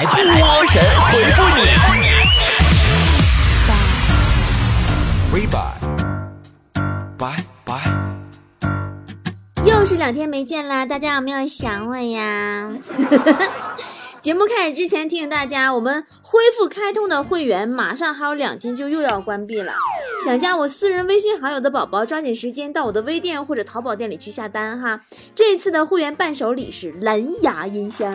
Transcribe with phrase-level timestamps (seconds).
[0.00, 0.82] 来，波神
[1.12, 1.60] 回复你。
[5.50, 5.60] 拜
[7.18, 7.74] 拜拜拜。
[9.66, 12.66] 又是两天没见啦，大家有没有想我呀？
[14.22, 19.74] 节目开始之前提醒大家，我们恢复开通的会员马上还有两天就又要关闭了。
[20.24, 25.02] 想加我私人微信好友的宝宝，抓紧时间到我的微店或者淘宝店里去下单哈。
[25.34, 28.14] 这次的会员伴手礼是蓝牙音箱，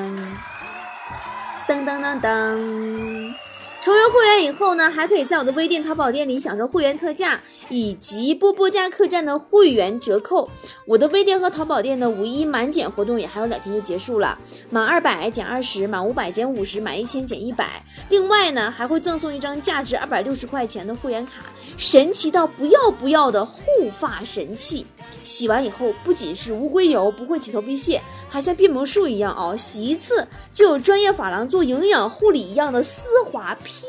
[1.68, 3.34] 噔噔噔噔。
[3.82, 10.50] 成为会员以后呢，还可以在我的微店、淘宝店里享受会员特价以及波波家客栈的会员折扣。
[10.88, 14.36] 我的微店和淘宝店的五一满减活动也还有两天就结束了，
[14.72, 17.84] 满二百减二十，满五百减五十，满一千减一百。
[18.10, 21.44] 另外呢，还会赠送一张价值二百六十块钱的会员卡，
[21.78, 23.62] 神奇到不要不要的护
[24.00, 24.86] 发神器。
[25.24, 33.88] 洗完以后，不仅是无硅油，不会起头皮屑，还像变魔术一样哦，洗一次就有专业发廊做营养护理一样的丝滑飘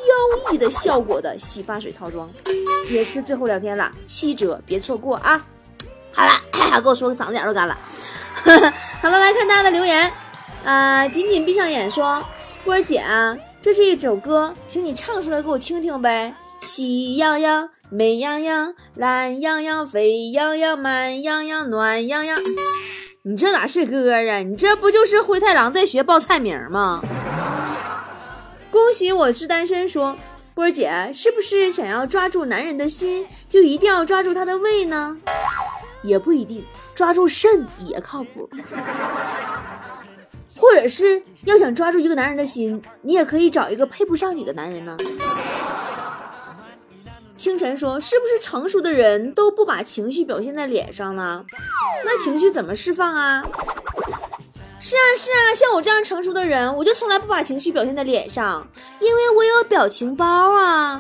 [0.51, 2.31] 逸的效果的洗发水套装，
[2.91, 5.45] 也是最后两天了，七折，别错过啊！
[6.13, 7.79] 好了，给我说个嗓子眼都干了。
[9.03, 10.11] 好了，来看大家的留言，
[10.65, 12.23] 啊，紧紧闭上眼说，
[12.65, 16.35] 波儿姐啊，这是一首歌，请你唱出来给我听听呗。
[16.63, 17.69] 喜羊羊。
[17.89, 22.37] 美羊羊，懒羊羊，沸羊羊，慢羊羊，暖羊羊。
[23.23, 24.39] 你这哪是歌啊？
[24.39, 27.01] 你这不就是灰太狼在学报菜名吗？
[28.73, 29.89] 恭喜我是单身。
[29.89, 30.17] 说
[30.53, 35.17] 波姐，是不是想要抓住男人的心，就一定要抓住他的胃呢？
[36.03, 38.49] 也不一定，抓住肾也靠谱。
[40.59, 44.97] 或者是要想抓住一个男人的心，你也可以找一个配不上你的男人呢。
[47.37, 51.45] 清晨说：“是不是成熟的人都不把情绪表现在脸上呢？
[52.05, 53.45] 那情绪怎么释放啊？”
[54.81, 58.67] 是啊，是啊，像我这样成熟的人，我就从来不把情绪表现在脸上，
[59.01, 60.99] 因为我有表情包啊。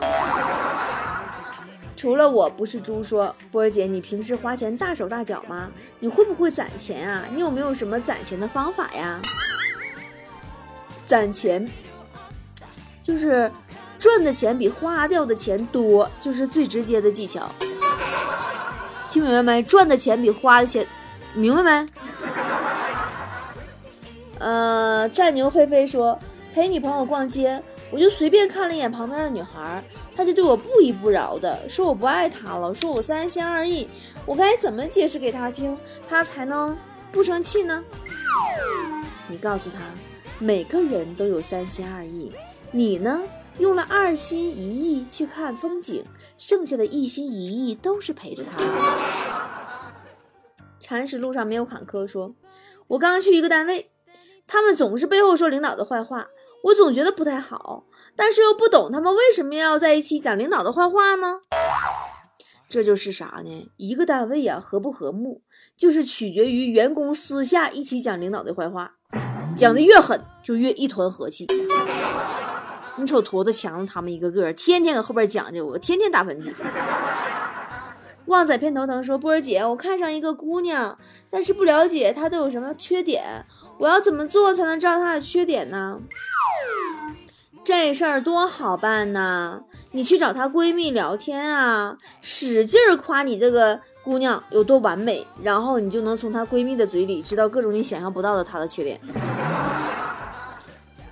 [1.96, 5.70] 除了我不是猪，说波儿姐，你平时花钱大手大脚吗？
[5.98, 7.24] 你会不会攒钱啊？
[7.32, 9.18] 你有没有什么攒钱的方法呀？
[11.06, 11.66] 攒钱
[13.02, 13.50] 就是。
[13.98, 17.48] 赚的钱比花掉的钱多，就是最直接的技巧。
[19.10, 19.62] 听明白没？
[19.62, 20.86] 赚的钱比花的钱，
[21.34, 21.86] 明白没？
[24.38, 26.18] 呃，战牛飞飞说
[26.52, 29.82] 陪女朋友逛街，我就随便看了一眼旁边的女孩，
[30.14, 33.88] 她就对我不依不饶的说我不爱她了，说我三心二意。
[34.26, 36.76] 我该怎么解释给她听，她才能
[37.10, 37.82] 不生气呢？
[39.28, 39.78] 你告诉她，
[40.38, 42.30] 每个人都有三心二意，
[42.70, 43.20] 你呢？
[43.58, 46.04] 用了二心一意去看风景，
[46.36, 48.62] 剩下的一心一意都是陪着他。
[50.78, 52.34] 铲屎路上没有坎坷，说
[52.86, 53.90] ：“我刚去一个单位，
[54.46, 56.26] 他们总是背后说领导的坏话，
[56.64, 57.84] 我总觉得不太好，
[58.14, 61.40] 但是又不懂他们为什么要在一起讲领导的坏话呢？
[62.68, 63.70] 这就是啥呢？
[63.78, 65.40] 一个单位呀，和不和睦，
[65.76, 68.92] 就是取决于员工私下一起讲领导的坏话，
[69.56, 71.46] 讲的越狠，就越一团和气。”
[72.96, 76.50] 你瞅坨子强子他们一个个，天天搁后边讲究我，天天打喷嚏。
[78.26, 80.98] 旺仔偏头疼说：“波儿姐，我看上一个姑娘，
[81.30, 83.44] 但是不了解她都有什么缺点，
[83.78, 86.00] 我要怎么做才能知道她的缺点呢？”
[87.62, 89.60] 这事儿多好办呐，
[89.92, 99.00] 你去找她闺蜜聊天啊，使劲夸你这个姑娘有多完美，然后你就能从她闺蜜的嘴里知道各种你想象不到的她的缺点。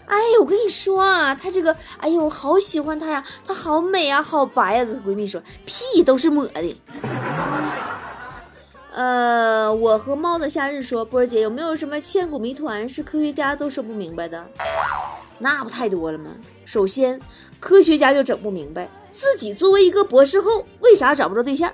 [0.06, 4.84] 哎，我跟你说啊，她这个，哎呦，好喜欢她呀，她好美啊，好白呀。
[4.84, 6.76] 她闺蜜说，屁都是抹的。
[8.92, 14.44] 呃，我和猫的夏日说，波儿姐有没有什么千古谜团是科学家都说不明白的？
[15.38, 16.30] 那不太多了吗？
[16.64, 17.20] 首先，
[17.58, 21.72] 科学家就整不明白，自己作为一个博士后，为啥找不着对象？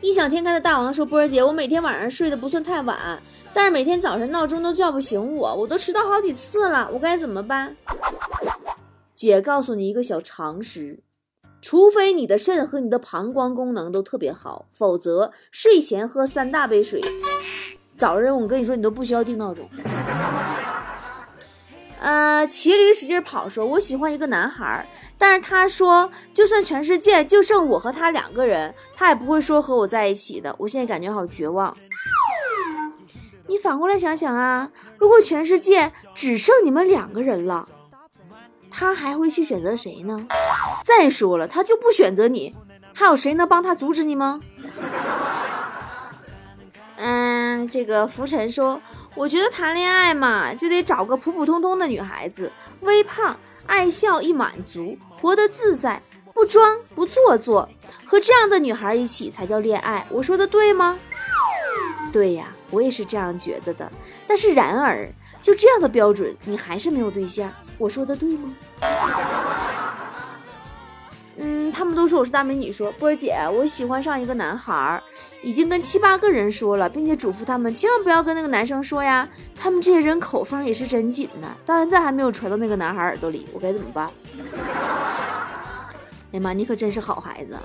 [0.00, 3.20] 异想天开的大王说：“波儿姐，我每天晚上睡得不算太晚，
[3.52, 7.76] 但是每天早晨闹钟都叫不醒我，我都迟到好几次了，我该怎么办？”
[9.12, 11.00] 姐告诉你一个小常识：
[11.60, 17.00] 除非你的肾和你的膀胱功能都特别好，否则睡前喝三大杯水，
[17.96, 19.68] 早上我跟你说你都不需要定闹钟。
[22.00, 24.86] 呃，骑驴使劲跑说：“我喜欢一个男孩。”
[25.18, 30.54] 但是他说，就算全世界就剩我和他两个人，他也不会说和我在一起的。
[30.58, 31.76] 我现在感觉好绝望。
[33.48, 37.68] 你反过来想想啊，如果全世界只剩你们两个人了，
[38.70, 40.24] 他还会去选择谁呢？
[40.84, 42.54] 再说了，他就不选择你，
[42.94, 44.38] 还有谁能帮他阻止你吗？
[46.96, 48.80] 嗯，这个浮尘说。
[49.18, 53.36] 我觉得谈恋爱嘛，就得找个普普通通的女孩子，微胖，
[53.66, 56.00] 爱笑，易满足，活得自在，
[56.32, 57.68] 不装不做作，
[58.06, 60.06] 和这样的女孩一起才叫恋爱。
[60.08, 60.96] 我说的对吗？
[62.12, 63.90] 对呀，我也是这样觉得的。
[64.24, 65.10] 但是然而，
[65.42, 67.52] 就这样的标准，你还是没有对象。
[67.76, 68.54] 我说的对吗？
[71.40, 72.72] 嗯，他们都说我是大美女。
[72.72, 75.00] 说波儿姐，我喜欢上一个男孩，
[75.40, 79.28] 已经跟七八个人说了，并且嘱咐他们千万不要跟那个男生说呀。
[79.54, 84.10] 他们这些人口风也是真紧呢，到现在还没有传到那个男孩耳朵里，我该怎么办？
[86.30, 87.56] 哎呀妈，你可真是好孩子，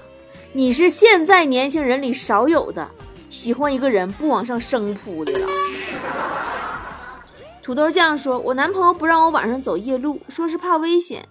[0.52, 2.88] 你是现在年轻人里少有的
[3.30, 5.48] 喜欢一个人不往上升扑的了。
[7.64, 11.26] 土豆酱说：“我男朋友不让我晚上走夜路，说是怕危险。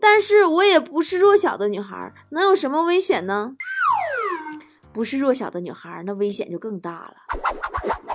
[0.00, 3.52] 但是我也不是弱小的女孩，能有什么危险呢？
[4.92, 7.14] 不是弱小的女孩，那危险就更大了。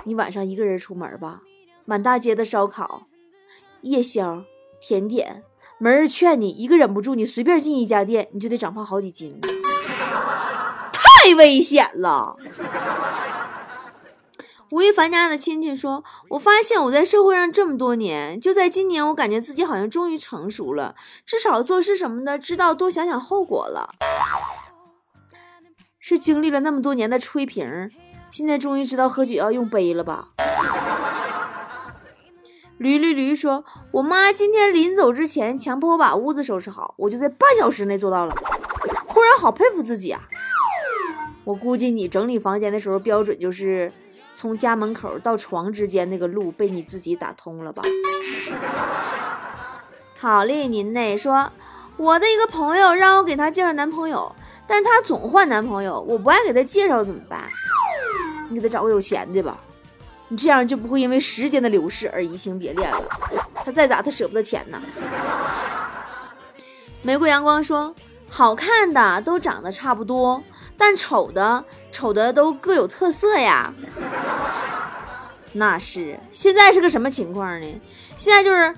[0.04, 1.42] 你晚上一个人出门吧，
[1.84, 3.06] 满大街的烧烤、
[3.82, 4.42] 夜宵、
[4.80, 5.44] 甜点，
[5.78, 9.38] 没人劝你，一个忍不住，你随便进一家店，你就得长胖好几斤，
[10.92, 12.34] 太危险了。”
[14.72, 20.94] 吴亦凡家的亲戚说：“我发现我在社会上这么多年，就在今年，我感觉自己好像终于成熟了，
[21.26, 23.90] 至少做事什么的知道多想想后果了。
[26.00, 27.90] 是经历了那么多年的吹瓶，
[28.30, 30.28] 现在终于知道喝酒要用杯了吧？”
[32.78, 38.34] 驴驴驴说：“我妈今天临走之前强迫我把屋子收拾好，我就在半小时内做到了。
[39.08, 40.22] 忽然好佩服自己啊！
[41.44, 43.92] 我估计你整理房间的时候标准就是。”
[44.42, 47.80] 从家门口到床之间那个路被你自己打通了吧？
[50.18, 51.16] 好嘞，您呢？
[51.16, 51.48] 说
[51.96, 54.34] 我的一个朋友让我给他介绍男朋友，
[54.66, 57.48] 但是他总换男朋友，我不爱给他介绍怎么办？
[58.48, 59.56] 你给他找个有钱的吧，
[60.26, 63.00] 你这样就不会因为时间的流逝而移情别恋了。
[63.54, 64.82] 他再咋他舍不得钱呢？
[67.02, 67.94] 玫瑰阳光说，
[68.28, 70.42] 好看的都长得差不多。
[70.84, 73.72] 但丑的丑的都各有特色呀，
[75.52, 77.80] 那是现在是个什么情况呢？
[78.18, 78.74] 现在就是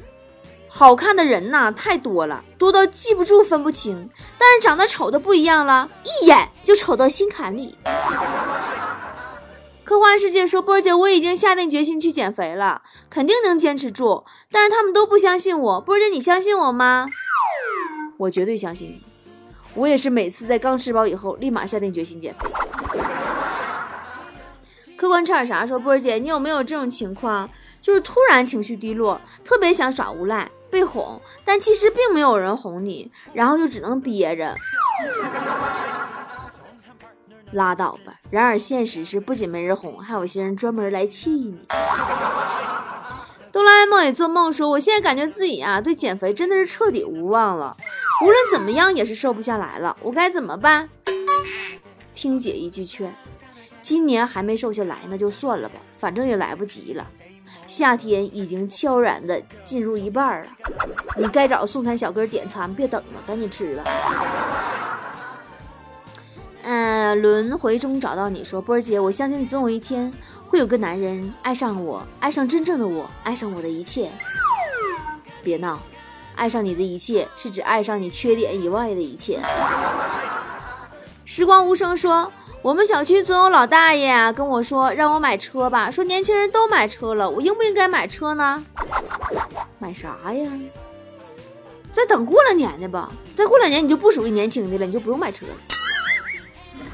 [0.69, 4.11] 好看的人呐太多了，多到记不住分不清。
[4.39, 7.79] 但是长得丑的不一样了，一眼就瞅到心坎里。
[9.83, 14.27] 科幻世界说波儿姐，我已经下定决心去减肥了，肯定能坚持住。
[14.53, 17.09] 但是他们都不相信我，波儿姐你相信我吗？
[18.19, 19.14] 我绝对相信你。
[19.75, 22.51] 我也是每次在刚吃饱以后，立马下定决心减肥。
[24.97, 25.67] 客官吃点啥？
[25.67, 27.49] 说波儿姐，你有没有这种情况？
[27.81, 34.55] 就是突然情绪低落，特别想耍无赖，被哄，但其实并没有人哄你，然后就只能憋着。
[37.53, 38.15] 拉倒吧。
[38.31, 41.61] 然而现实是，不仅没人哄，还有些人专门来气你。
[43.55, 47.77] 哆啦 A 梦也做梦说，我现在感觉自己啊，对减肥真的是彻底无望了。
[48.21, 50.89] 无论怎么样也是瘦不下来了，我该怎么办？
[52.17, 53.15] 听姐一句劝，
[53.81, 57.07] 今年还没瘦下来，那就算了吧，反正也来不及了。
[57.69, 60.47] 夏天已经悄然的进入一半了，
[61.17, 63.85] 你该找送餐小哥点餐，别等了，赶紧吃了。
[66.65, 70.13] 嗯，轮回中找到你说，波儿姐，我相信你总有一天
[70.49, 74.11] 会有个男人爱上我，爱上真正的我，爱上我的一切。
[75.43, 75.81] 别闹。
[76.37, 79.39] 爱上你的一切，是指爱上你缺点以外的一切。
[81.25, 88.65] 时光无声说，我们小区总有老大爷啊跟我说，让我买车吧，说年轻人都买车了，我应不应该买车呢？
[89.79, 90.51] 买啥呀？
[91.93, 95.53] 再等过两年的吧，再过两年你就不属于年轻的了，你就不用买车了。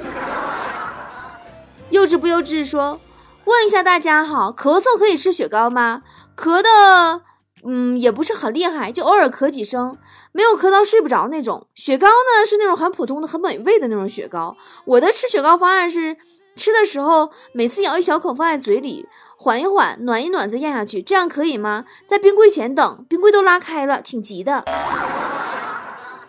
[1.89, 3.01] 幼稚不幼稚说，
[3.51, 6.03] 问一下大家哈，咳嗽可以吃雪糕吗？
[6.37, 7.23] 咳的。
[7.63, 9.99] 嗯，也不是很厉害，就偶尔咳几声，
[10.33, 11.67] 没有咳到睡不着那种。
[11.75, 14.57] 雪糕呢是那种很普通的、很美味的那种雪糕。
[14.87, 16.17] 我的吃雪糕方案是，
[16.57, 21.85] 吃的时候每次咬一小口放在嘴里，缓一缓，暖一暖再咽下去，这样可以吗？
[22.07, 24.65] 在冰柜前等，冰柜都拉开了，挺急的。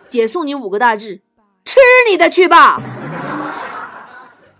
[0.08, 1.20] 姐送你五个大字：
[1.64, 2.78] 吃你的去吧。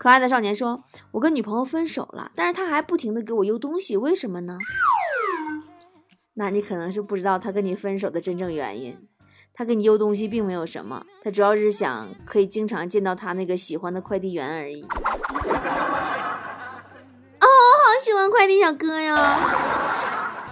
[0.02, 0.82] 可爱的少年说
[1.14, 4.58] ：“我跟女朋友分手了，但是他还不停的给我邮东西，为什么呢？”
[6.34, 8.98] 那你可能是不知道他跟你分手的真正原因，
[9.54, 14.82] 他给你邮东西并没有什么，他主要是想可以经常见到他那个喜欢的快递员而已。
[14.82, 14.88] 哦，
[17.38, 19.22] 我好喜欢快递小哥呀！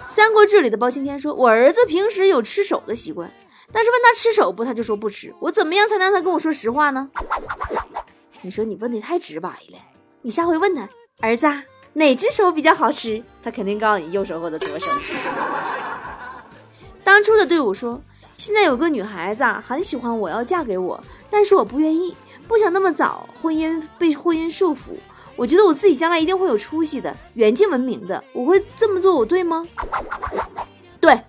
[0.09, 3.29] 三国志里的包青天说：“我儿子平时有吃手的习惯，
[3.73, 5.35] 但是问他吃手不，他就说不吃。
[5.41, 7.11] 我怎么样才能让他跟我说实话呢？”
[8.43, 9.79] 你说你问的太直白了，
[10.23, 10.89] 你下回问他，
[11.21, 11.47] 儿子，
[11.93, 13.23] 哪只手比较好吃？
[13.43, 14.87] 他肯定告诉你右手或者左手。
[17.05, 18.01] 当初的队伍说，
[18.39, 22.17] 现在有个女孩子，很喜欢我要嫁给我，但是我不愿意，
[22.49, 24.97] 不想那么早婚姻被婚姻束缚。
[25.37, 28.25] 我觉得我自己将来一定会有出息的，远近闻名的。
[28.33, 29.67] 我会这么做，我对吗？
[30.99, 31.21] 对。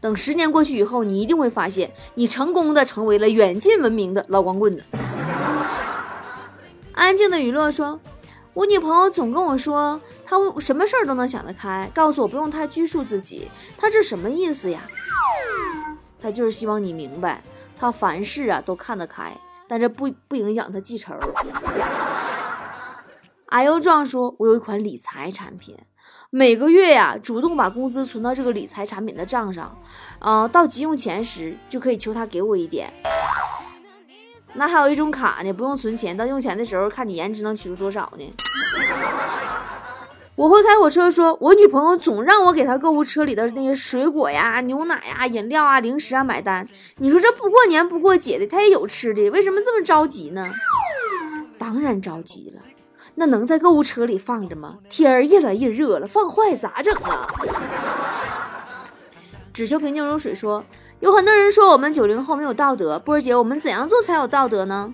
[0.00, 4.84] 等十年过去以后，你一定会发现，你成功的成为了远近闻名的老光棍子。
[6.98, 7.98] 安静的雨落说
[8.52, 13.48] ：“我女朋友总跟我说，她什么事儿都能想得开，告诉我不用太拘束自己。
[13.76, 14.80] 她这什么意思呀？
[16.20, 17.40] 她就是希望你明白，
[17.78, 19.32] 她凡事啊都看得开，
[19.68, 21.14] 但这不不影响她记仇。”
[23.46, 25.78] 阿优壮说：“我有一款理财产品。”
[26.30, 29.78] 每个月呀，主动把工资存到这个理财产品的账上，
[30.18, 32.92] 啊，到急用钱时就可以求他给我一点。
[34.54, 38.24] 那还有一种卡呢，不用存钱，到用钱的时候看你颜值能取出多少呢？
[40.34, 46.64] 我会开火车，说我女朋友总让我给她购物车里的那些水果呀、牛奶呀、饮料啊、零食啊买单。
[46.98, 50.48] 你说这不过年不过节的，她也有吃的，为什么这么着急呢？
[51.58, 52.62] 当然着急了。
[53.16, 54.78] 那能在购物车里放着吗？
[54.88, 57.26] 天儿越来越热了，放坏咋整啊？
[59.52, 60.64] 只求平静如水说，
[61.00, 64.92] 有很多人说我们九零后没有道德，波儿姐，我们怎样做才有道德呢？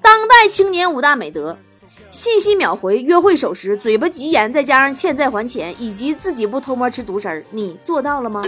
[0.00, 1.58] 当代青年五大美德：
[2.10, 8.40] 信息秒回、约会守时、嘴巴急言，再加上欠债还钱，以及自己不偷摸吃独食儿，你做到了吗？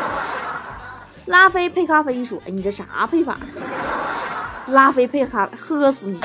[1.24, 3.38] 拉菲配咖啡说，哎，你这啥配法？
[4.66, 6.20] 拉菲配咖，喝死你！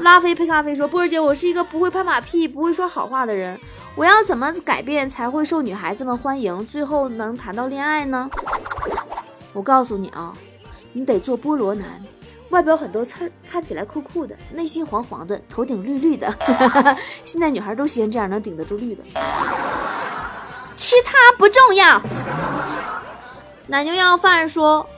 [0.00, 3.58] 拉菲配咖啡说：“波儿姐，我是一个不会拍马屁、不会说好话的人，
[3.96, 8.30] 我要怎么改变才会受女孩子们欢迎，最后能谈到恋爱呢？”
[9.52, 10.32] 我告诉你啊，
[10.92, 12.00] 你得做菠萝男，
[12.50, 16.32] 外表很多看看起来酷酷的，内心黄黄的，头顶绿绿的。
[17.24, 19.02] 现在女孩都喜欢这样能顶得住绿的，
[20.76, 22.00] 其他不重要。
[23.66, 24.88] 奶牛要饭说。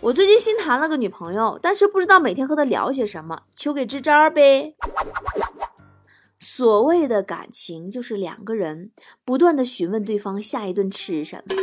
[0.00, 4.76] 我最近新谈了个女朋友，但是不知道每天和她聊些什么，求给支招呗。
[6.38, 8.92] 所谓的感情，就是两个人
[9.24, 11.56] 不断的询问对方下一顿吃什么。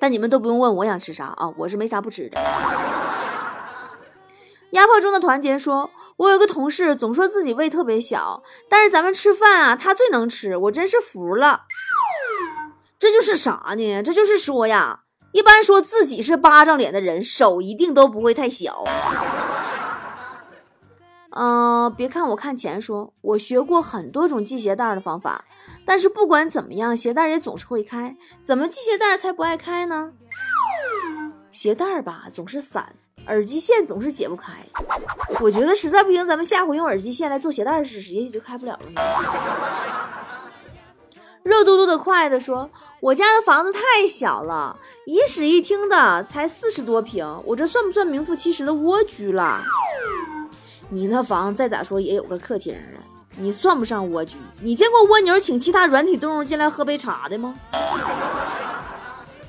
[0.00, 2.40] 但你们都不用问我想吃啥啊，我是没啥不吃的。
[4.70, 5.88] 压迫中的团结说
[6.18, 11.62] ：“我有个同事总说自己胃特别小，但是咱们吃饭啊，他最能吃，我真是服了。
[12.98, 14.02] 这就是啥呢？
[14.02, 18.84] 这就是说呀。”一般说自己是巴掌脸的人，手一定都不会太小。
[21.34, 25.46] 嗯，别看我看钱，说我学过很多种系鞋带的方法，
[25.86, 28.14] 但是不管怎么样，鞋带也总是会开。
[28.44, 30.12] 怎么系鞋带才不爱开呢？
[31.50, 32.94] 鞋带吧总是散，
[33.26, 34.52] 耳机线总是解不开。
[35.40, 39.00] 我觉得实在不行，咱们下回用耳机线来做鞋带试试，也许就开不了了呢。
[41.42, 42.70] 热嘟嘟的快的说
[43.00, 49.60] ：“我家的房子太小了，一室一厅的才四十多平，我这算不算名副其实的蜗居了？
[50.88, 53.02] 你那房再咋说也有个客厅啊，
[53.36, 54.36] 你算不上蜗居。
[54.60, 57.56] 你见过蜗牛请其他软体动物进来喝杯茶的吗？”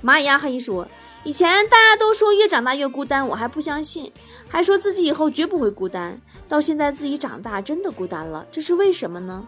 [0.03, 0.88] 蚂蚁阿黑说
[1.23, 4.12] ：“以前大家都说越长大越孤单，我还不相信，
[4.50, 6.19] 还说自己以后绝不会孤单。
[6.50, 9.45] 到现在自己长大真的孤单了，这是为什么呢？”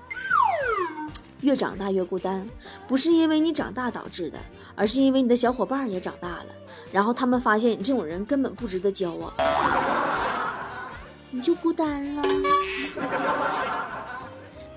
[1.45, 2.49] 越长大越孤单，
[2.87, 4.39] 不是因为你长大导致的，
[4.75, 6.45] 而是因为你的小伙伴也长大了，
[6.91, 9.31] 然后他们发现你这种人根本不值得交往，
[11.29, 12.23] 你就孤单了。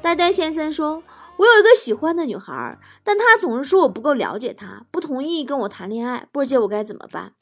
[0.03, 1.03] 呆呆先生说
[1.39, 6.29] ：“我有一个喜欢的女孩，但她总是说我不够了解她，不同意跟我谈恋爱。
[6.31, 7.33] 波姐，我该怎么办？”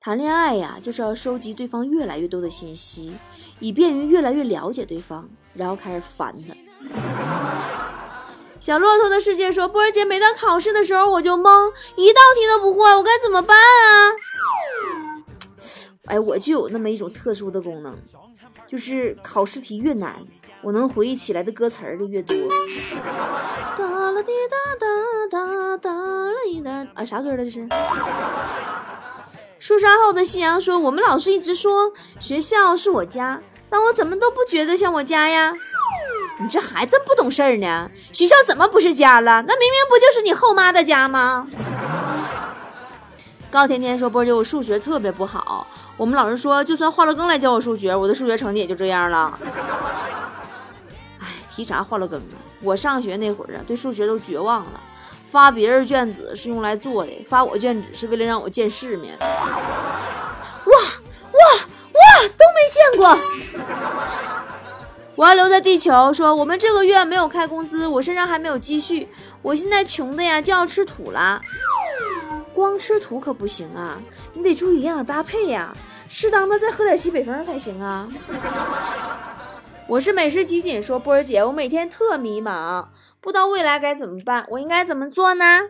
[0.00, 3.14] 谈恋爱呀，就是要收集对方越来越多的信息，
[3.60, 6.71] 以便于越来越了解对方，然后开始烦他。
[8.60, 14.12] 小骆驼的世界说：“波儿姐，每当考试的时候我就懵，一道题都不会，我该怎么办啊？”
[16.06, 17.96] 哎，我就有那么一种特殊的功能，
[18.68, 20.14] 就是考试题越难，
[20.62, 22.36] 我能回忆起来的歌词儿就越多。
[26.94, 27.66] 啊，啥歌了这是？
[29.58, 35.52] 树梢后的夕阳说：“我们老师一直说学校是我家，但我怎么都不觉得像我家呀。”
[36.40, 39.42] 你这孩子不懂事儿呢，学校怎么不是家了？
[39.46, 41.46] 那明明不就是你后妈的家吗？
[43.50, 49.32] 高甜甜说：“波姐，我数学特别不好，我们老师说，就算华了更来教我数学，我的数学成绩也就这样了。”
[51.20, 52.40] 哎，提啥华了更啊？
[52.62, 54.80] 我上学那会儿啊，对数学都绝望了。
[55.28, 59.16] 发别人卷子是用来做的，发我卷子是为了让我见世面。
[59.20, 59.26] 哇
[60.64, 61.40] 哇
[61.92, 62.00] 哇！
[62.38, 63.16] 都没见过。
[65.14, 66.12] 我要留在地球。
[66.12, 69.08] 说我们这个月没有开工资，我身上还没有积蓄，
[69.42, 71.40] 我现在穷的呀就要吃土了。
[72.54, 74.00] 光吃土可不行啊，
[74.34, 75.74] 你得注意营养搭配呀，
[76.08, 78.06] 适当的再喝点西北风才行啊。
[79.88, 82.86] 我是美食集锦说波儿姐，我每天特迷茫，
[83.20, 85.60] 不知道未来该怎么办，我应该怎么做呢？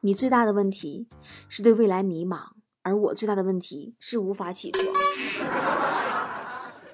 [0.00, 1.08] 你最大的问题
[1.48, 2.38] 是对未来迷茫，
[2.82, 4.86] 而我最大的问题是无法起床。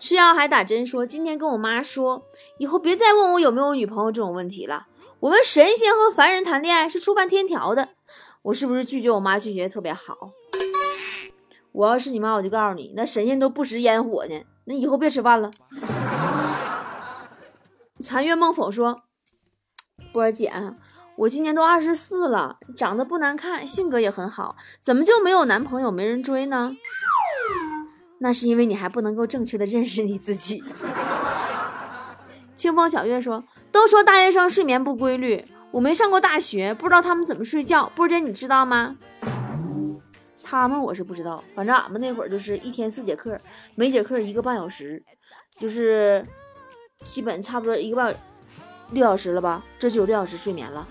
[0.05, 2.27] 吃药还打针说，今天跟我妈说，
[2.59, 4.87] 以后别再问我有没有女朋友这种问题了。
[5.19, 7.89] 我们神仙和凡人谈恋爱是触犯天条的。
[8.43, 10.03] 我是不是拒绝我妈拒绝特别好？
[11.73, 14.43] 我要是你妈，我就告诉你，那神仙都不食烟火呢。
[14.67, 15.51] 那以后别吃饭了。
[17.99, 19.05] 残月梦否说
[20.13, 20.53] ：“波儿姐，
[21.17, 26.77] 我今年都二十四了，长得不难看，性格也很好，怎么就没有男朋友，没人追呢？
[28.25, 30.65] 那是因为你还不能够正确的认识你自己。”
[32.57, 37.93] 清风小月说：“都说大学生睡眠不规律，我没上过大学，不知道他们怎么睡觉。
[37.95, 38.97] 波儿姐，你知道吗？”
[40.43, 43.39] 他们我是不知道，反正俺们那会儿就是一天四节课，
[43.75, 45.03] 每节课一个半小时，
[45.59, 46.25] 就是
[47.11, 48.15] 基本差不多一个半
[48.93, 50.87] 六小时了吧，这就有六小时睡眠了。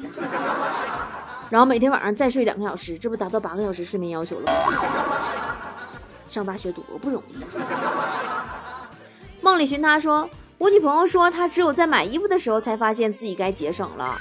[1.50, 4.52] 然后每天晚上再睡两个小时，这不达到八个小时睡眠要求了吗？
[6.26, 7.36] 上大学多不容易。
[9.42, 14.16] 梦里寻他说，我女朋友说她只有在买衣服的时候才发现自己该节省了，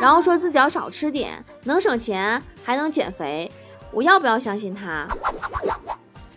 [0.00, 3.50] 然后说自己要少吃点，能省钱还能减肥。
[3.90, 5.06] 我要不要相信她？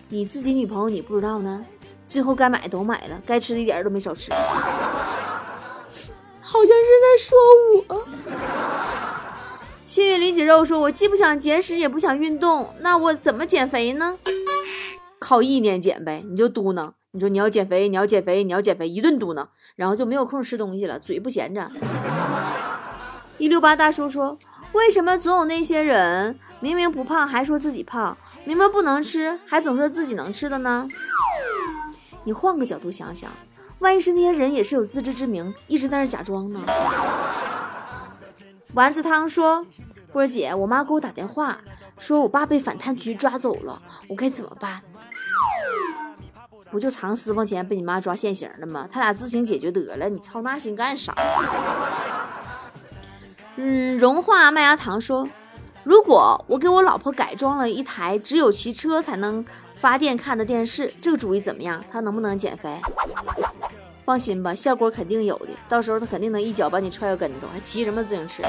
[0.10, 1.66] 你自己女朋友你不知道呢？
[2.10, 4.32] 最后该买的都买了，该吃的一点都没少吃。
[6.40, 7.38] 好像是在说
[7.76, 8.08] 我。
[9.86, 14.14] 幸运李锦肉说：“我既不想节食，也不想运动，那我怎么减肥呢？
[15.28, 21.68] 靠意念减呗，你就嘟囔，你说你要减肥，你要减肥，你要减肥，一顿嘟囔，然后就没有空吃东西了，嘴不闲着。”
[23.38, 24.38] 一六八大叔说。
[24.72, 30.88] 为什么总有那些人明明不胖还说自己胖，明明不能吃还总说自己能吃的呢？
[32.24, 33.30] 你换个角度想想，
[33.80, 36.62] 万一是那些人也是有自知之明，一直在那假装呢？
[38.74, 39.66] 丸子汤说
[40.14, 41.60] ：“波姐，我妈给我打电话，
[42.00, 44.82] 说我爸被反贪局抓走了，我该怎么办？
[46.70, 48.88] 不就藏私房钱被你妈抓现行了吗？
[48.92, 51.14] 他俩自行解决得了，你操那心干啥？”
[53.56, 55.28] 嗯，融化麦芽糖说
[55.84, 59.44] ：“如果我给我老婆改装了一台只有骑车才能
[59.76, 61.84] 发电看的电视，这个主意怎么样？
[61.92, 62.80] 她能不能减肥？
[64.06, 65.48] 放心吧，效果肯定有的。
[65.68, 68.44] 到时候她肯定能一脚把你踹个跟头，还骑什么自行车？”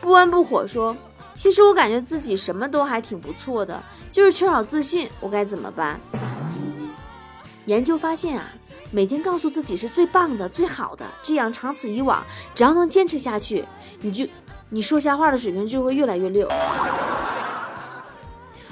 [0.00, 0.94] 不温不火说
[1.36, 6.00] ：“其实我感觉自己什么都还挺不错的，就是缺少自信，我该怎么办？”
[7.66, 8.44] 研究发现啊。
[8.92, 13.64] 每天告诉自己是最棒的、最好的，这样长此以往，只要能坚持下去，
[14.00, 14.24] 你就
[14.68, 16.48] 你说瞎话的水平就会越来越溜。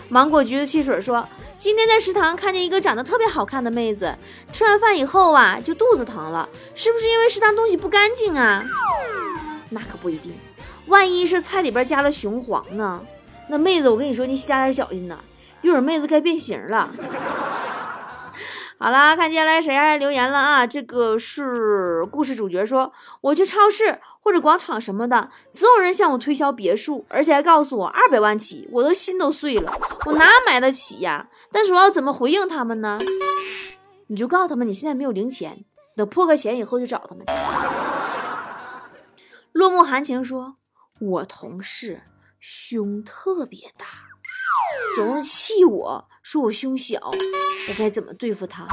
[0.08, 4.16] 芒果橘子汽水说，今天在食堂看见一个长得特别好看的妹子，
[4.52, 8.62] 吃完饭以后啊就肚子疼了，是不是因为食堂东西不干净啊？
[9.70, 10.32] 那可不一定，
[10.86, 13.00] 万一是菜里边加了雄黄呢？
[13.48, 15.18] 那妹子，我跟你说，你加点小心呐，
[15.62, 16.88] 一会儿妹子该变形了。
[18.78, 20.66] 好啦，看接下来谁还留言了啊？
[20.66, 29.72] 这个是故事主角说，我去超市或者广场什么的，总有人向我推销别墅，而且还告诉我二百万起，我都心都碎了，
[30.06, 31.28] 我哪买得起呀？
[31.52, 32.98] 但是我要怎么回应他们呢？
[34.08, 35.64] 你就告诉他们你现在没有零钱，
[35.96, 37.24] 等破个钱以后就找他们。
[39.52, 40.56] 落幕含情说，
[41.00, 42.02] 我同事
[42.38, 43.86] 胸特别大，
[44.94, 46.08] 总是气我。
[46.22, 48.68] 说我胸小，我该怎么对付他？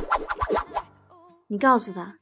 [1.47, 2.17] 你告诉他，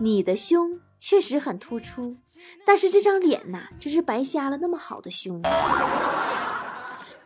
[0.00, 2.18] 你的胸确实很突出，
[2.66, 5.40] 但是这张脸呐，真是白瞎了那么好的胸。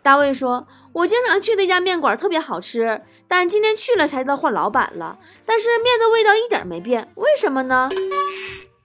[0.00, 7.88] 大卫说：“我经常去那家面馆，特别好吃，但今天去了才知道换老板了，但是面的味道一点没变，为什么呢？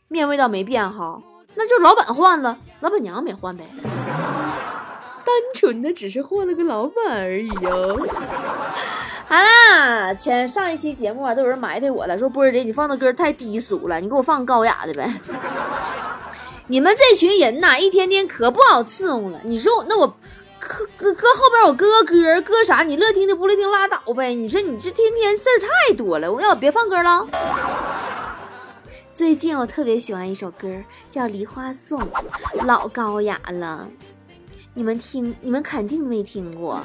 [0.07, 1.21] 面味道没变哈，
[1.57, 3.65] 那就老板换了，老板娘没换呗。”
[5.27, 7.99] 单纯的只是换了个老板而已哟。
[9.27, 15.11] 好啦，前上一期节目啊，都有人埋汰我了，说波儿姐你放的歌太低俗了，你给我放高雅的呗。
[16.67, 19.39] 你们这群人呐，一天天可不好伺候了。
[19.43, 20.07] 你说那我
[20.59, 22.83] 搁搁后边我搁个歌搁啥？
[22.83, 24.33] 你乐听的不乐听拉倒呗。
[24.33, 27.27] 你说你这天天事儿太多了，我要别放歌了。
[29.17, 30.67] 最近我特别喜欢一首歌，
[31.09, 31.99] 叫《梨花颂》，
[32.67, 33.87] 老高雅了。
[34.75, 36.79] 你们听，你们肯定没听过。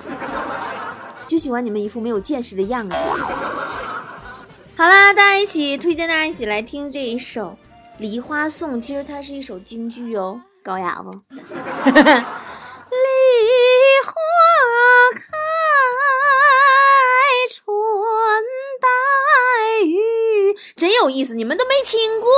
[1.28, 2.96] 就喜欢你们一副没有见识的样子。
[4.74, 7.48] 好啦，大家一起推荐大家一起来听这一首
[7.98, 11.10] 《梨花颂》，其实它是一首京剧哦，高雅不？
[20.82, 22.28] 真有意思，你们都没听过。